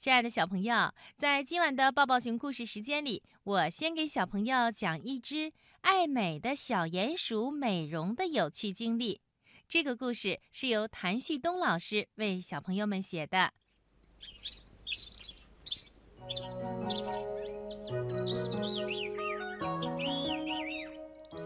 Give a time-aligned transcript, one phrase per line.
[0.00, 9.20] 亲爱的小朋友，在今晚的抱抱熊故事时间里，我先给小朋友讲一只爱美的小鼹鼠美容的有趣经历。
[9.68, 13.52] 这个故事是由谭旭东老师为小朋友们写的。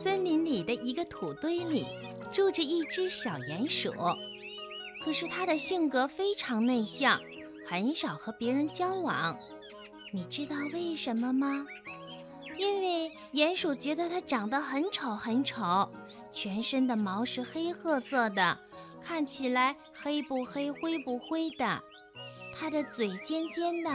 [0.00, 1.84] 森林里的一个土堆里，
[2.32, 3.93] 住着一只小鼹鼠，
[5.05, 7.21] 可是它的性格非常内向。
[7.67, 9.37] 很少和别人交往，
[10.12, 11.66] 你知道为什么吗？
[12.57, 15.91] 因为鼹鼠觉得它长得很丑很丑，
[16.33, 18.59] 全身的毛是黑褐色的，
[19.05, 21.83] 看起来黑不黑灰不灰的。
[22.57, 23.91] 它的嘴尖尖的，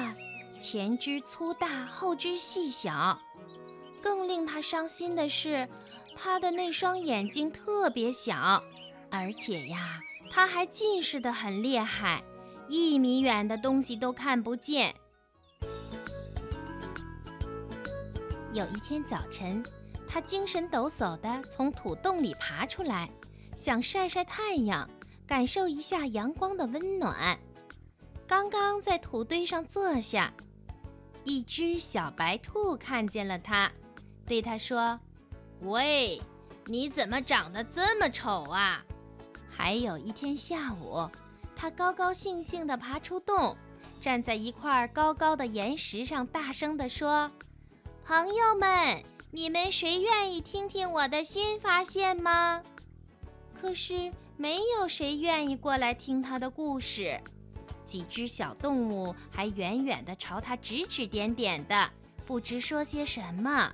[0.57, 3.17] 前肢粗大后肢细小。
[4.01, 5.67] 更令它伤心的是，
[6.15, 8.61] 它的那双眼睛特别小，
[9.09, 10.01] 而且呀，
[10.31, 12.23] 它还近视的很厉害。
[12.69, 14.93] 一米远的东西都看不见。
[18.53, 19.63] 有一天早晨，
[20.07, 23.09] 他精神抖擞地从土洞里爬出来，
[23.57, 24.87] 想晒晒太阳，
[25.25, 27.37] 感受一下阳光的温暖。
[28.27, 30.31] 刚刚在土堆上坐下，
[31.23, 33.71] 一只小白兔看见了他，
[34.25, 34.99] 对他说
[35.61, 36.21] ：“喂，
[36.65, 38.83] 你怎么长得这么丑啊？”
[39.49, 41.09] 还有一天下午。
[41.61, 43.53] 他高高兴兴地爬出洞，
[43.99, 47.29] 站在一块高高的岩石上，大声地说
[48.05, 52.61] ：“朋友们，你们谁愿意听听我的新发现吗？”
[53.59, 57.19] 可是没有谁愿意过来听他的故事。
[57.83, 61.89] 几只小动物还远远地朝他指指点点的，
[62.25, 63.69] 不知说些什么，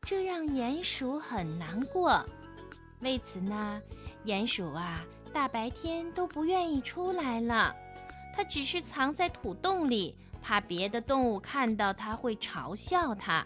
[0.00, 2.24] 这让鼹鼠很难过。
[3.02, 3.78] 为此呢，
[4.24, 5.04] 鼹鼠啊。
[5.32, 7.74] 大白天都不愿意出来了，
[8.36, 13.44] 它只是藏在土洞里，怕别的动物看到它会嘲笑它。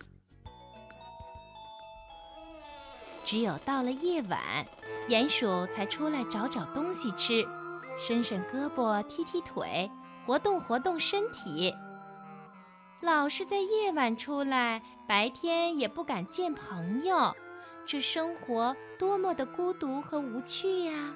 [3.24, 4.40] 只有到了夜晚，
[5.08, 7.46] 鼹鼠才出来找找东西吃，
[7.98, 9.90] 伸伸胳膊，踢踢腿，
[10.26, 11.74] 活动活动身体。
[13.00, 17.34] 老是在夜晚出来，白天也不敢见朋友，
[17.86, 21.14] 这生活多么的孤独和无趣呀！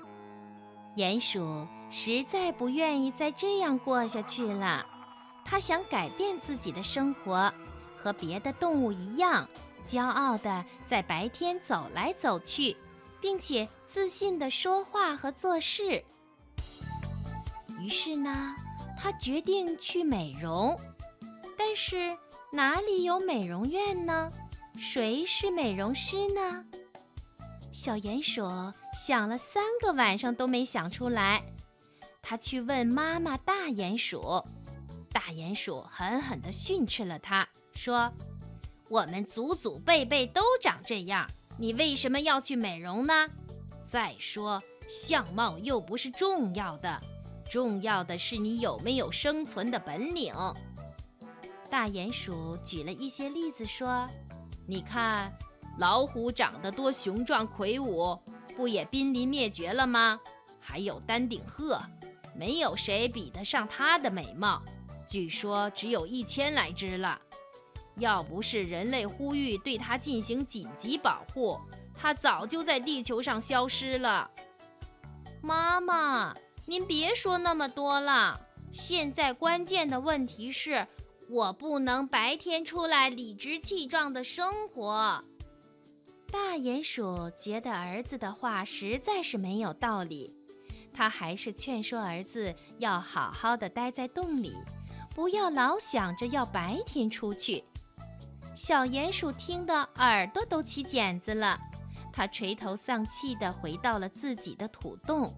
[0.99, 4.85] 鼹鼠实在不愿意再这样过下去了，
[5.45, 7.55] 它想改变自己的生活，
[7.97, 9.49] 和别的动物一样，
[9.87, 12.77] 骄傲地在白天走来走去，
[13.21, 16.03] 并且自信地说话和做事。
[17.79, 18.57] 于是呢，
[19.01, 20.77] 它决定去美容，
[21.57, 22.19] 但是
[22.51, 24.33] 哪里有美容院呢？
[24.77, 26.65] 谁是美容师呢？
[27.81, 28.43] 小鼹鼠
[28.93, 31.41] 想了三个晚上都没想出来，
[32.21, 34.43] 他去问妈妈大鼹鼠，
[35.13, 38.13] 大鼹鼠狠狠地训斥了他，说
[38.91, 41.25] ：“我们祖祖辈辈都长这样，
[41.57, 43.15] 你为什么要去美容呢？
[43.85, 47.01] 再说，相貌又不是重要的，
[47.49, 50.35] 重要的是你有没有生存的本领。”
[51.71, 54.05] 大鼹鼠举了一些例子说
[54.67, 55.33] ：“你看。”
[55.79, 58.19] 老虎长得多雄壮魁梧，
[58.57, 60.19] 不也濒临灭绝了吗？
[60.59, 61.81] 还有丹顶鹤，
[62.35, 64.61] 没有谁比得上它的美貌，
[65.09, 67.21] 据说只有一千来只了。
[67.97, 71.59] 要不是人类呼吁对它进行紧急保护，
[71.95, 74.29] 它早就在地球上消失了。
[75.41, 76.35] 妈妈，
[76.67, 78.39] 您别说那么多了。
[78.73, 80.87] 现在关键的问题是，
[81.31, 85.25] 我不能白天出来理直气壮的生活。
[86.31, 90.35] 大鼹鼠觉得儿子的话实在是没有道理，
[90.93, 94.53] 他还是劝说儿子要好好的待在洞里，
[95.15, 97.65] 不要老想着要白天出去。
[98.55, 101.59] 小鼹鼠听得耳朵都起茧子了，
[102.13, 105.33] 他垂头丧气地回到了自己的土洞。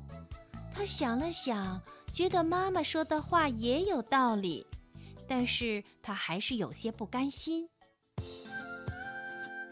[0.74, 1.80] 他想了想，
[2.12, 4.66] 觉得妈妈说的话也有道理，
[5.28, 7.68] 但是他还是有些不甘心。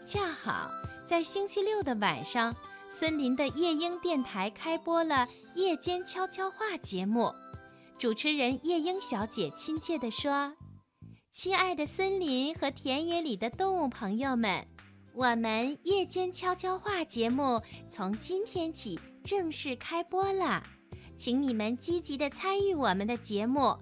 [0.05, 0.71] 恰好。
[1.09, 2.55] 在星期六的晚上，
[2.87, 7.33] 森林的夜莺电台开播了夜间悄悄话节目。
[7.97, 10.53] 主持人夜莺小姐亲切地说
[11.33, 14.63] ：“亲爱的森林和田野里的动物朋友们，
[15.15, 17.59] 我们夜间悄悄话节目
[17.89, 20.61] 从今天起正式开播了，
[21.17, 23.75] 请你们积极地参与我们的节目，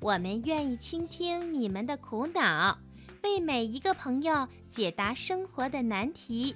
[0.00, 2.78] 我们愿意倾听你们的苦恼，
[3.22, 6.54] 为每一个朋友解答生活的难题。”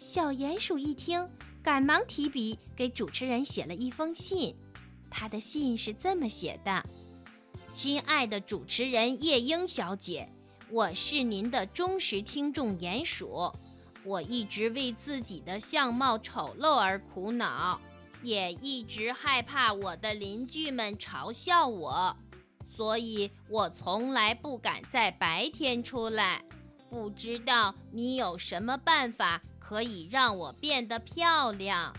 [0.00, 1.28] 小鼹鼠一听，
[1.62, 4.56] 赶忙提笔给主持人写了一封信。
[5.10, 6.82] 他的信是这么写的
[7.70, 10.26] ：“亲爱的主持人夜莺小姐，
[10.70, 13.52] 我是您的忠实听众鼹鼠。
[14.02, 17.78] 我一直为自己的相貌丑陋而苦恼，
[18.22, 22.16] 也一直害怕我的邻居们嘲笑我，
[22.74, 26.42] 所以我从来不敢在白天出来。
[26.88, 31.94] 不知道你有什么办法可以让我变得漂亮？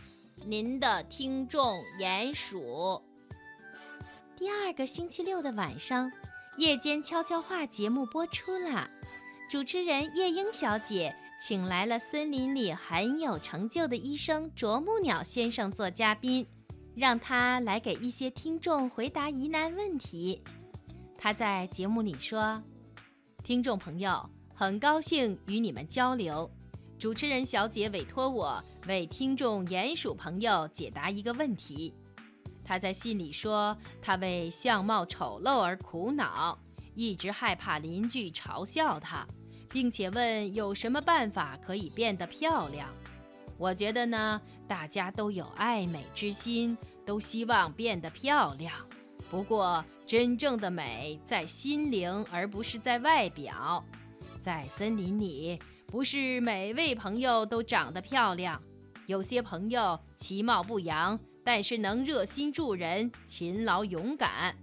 [0.46, 3.02] 您的听众鼹鼠。
[4.36, 6.12] 第二个星期六的晚上，
[6.58, 8.90] 夜间悄悄话节目播出了，
[9.50, 11.16] 主持人夜莺小姐。
[11.40, 16.46] 请来了森林里很有成就的医生啄木鸟先生做嘉宾，
[16.94, 20.44] 让他来给一些听众回答疑难问题。
[21.18, 22.62] 他在节目里说
[23.46, 26.52] ：“听众朋友，很高兴与你们交流。
[27.02, 31.92] 主持人小姐委托我为听众鼹鼠朋友解答一个问题。
[32.64, 36.56] 他在信里说，他为相貌丑陋而苦恼，
[36.94, 39.26] 一直害怕邻居嘲笑他。”
[39.74, 42.88] 并且问有什么办法可以变得漂亮？
[43.58, 48.76] 我觉得呢，大家都有爱美之心，都希望变得漂亮。
[49.32, 53.84] 不过，真正的美在心灵，而不是在外表。
[54.44, 55.60] 在森林里，
[55.92, 58.64] 不是每位朋友都长得漂亮，
[59.08, 64.56] 有些朋友其貌不扬，但是能热心助人、勤劳勇敢；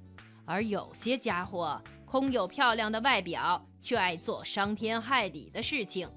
[0.46, 3.62] 而有些家伙空有漂亮的外表。
[3.80, 6.10] 却爱做伤天害理的事情。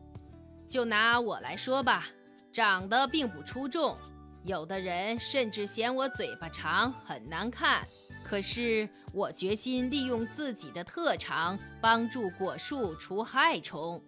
[0.68, 2.08] 就拿我来说吧，
[2.52, 3.96] 长得并不出众，
[4.44, 7.86] 有的人甚至嫌我嘴巴长，很难看。
[8.24, 14.04] 可是我决心利用自己的特长，帮助果树除害虫。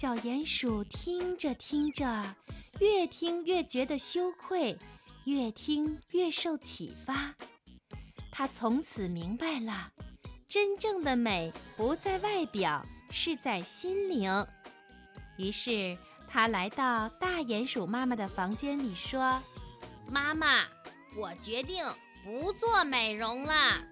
[0.00, 2.34] 小鼹鼠听着听着，
[2.80, 4.74] 越听越觉得羞愧，
[5.26, 7.34] 越听越受启发。
[8.32, 9.92] 他从此明白了。
[10.48, 14.46] 真正的美不在外表，是在心灵。
[15.36, 15.94] 于是
[16.26, 19.38] 他来到大鼹鼠妈妈的房间里，说
[20.10, 20.64] ：“妈妈，
[21.14, 21.84] 我决定
[22.24, 23.84] 不做美容了。”